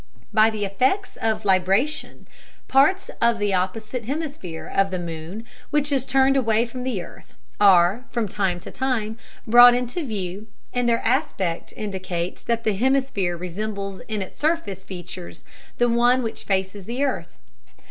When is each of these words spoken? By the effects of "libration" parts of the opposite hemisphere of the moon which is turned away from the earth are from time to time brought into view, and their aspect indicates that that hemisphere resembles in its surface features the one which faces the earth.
By 0.33 0.49
the 0.49 0.65
effects 0.65 1.15
of 1.17 1.45
"libration" 1.45 2.27
parts 2.67 3.11
of 3.21 3.37
the 3.37 3.53
opposite 3.53 4.05
hemisphere 4.05 4.65
of 4.65 4.89
the 4.89 4.97
moon 4.97 5.45
which 5.69 5.91
is 5.91 6.07
turned 6.07 6.35
away 6.35 6.65
from 6.65 6.81
the 6.83 7.03
earth 7.03 7.35
are 7.59 8.05
from 8.09 8.27
time 8.27 8.59
to 8.61 8.71
time 8.71 9.19
brought 9.45 9.75
into 9.75 10.03
view, 10.03 10.47
and 10.73 10.89
their 10.89 11.05
aspect 11.05 11.71
indicates 11.77 12.41
that 12.45 12.63
that 12.63 12.73
hemisphere 12.77 13.37
resembles 13.37 13.99
in 14.07 14.23
its 14.23 14.39
surface 14.39 14.83
features 14.83 15.43
the 15.77 15.87
one 15.87 16.23
which 16.23 16.45
faces 16.45 16.87
the 16.87 17.03
earth. 17.03 17.37